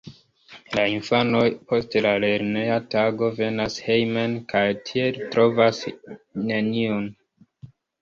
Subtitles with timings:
[0.77, 1.43] La infanoj
[1.73, 5.87] post la lerneja tago venas hejmen kaj tie trovas
[6.51, 7.11] neniun.